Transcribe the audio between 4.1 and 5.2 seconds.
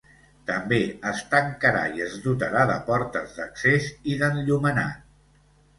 i d’enllumenat.